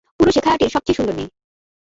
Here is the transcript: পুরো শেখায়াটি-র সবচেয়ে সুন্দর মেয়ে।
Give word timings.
পুরো 0.19 0.31
শেখায়াটি-র 0.35 0.73
সবচেয়ে 0.75 0.97
সুন্দর 0.97 1.15
মেয়ে। 1.17 1.29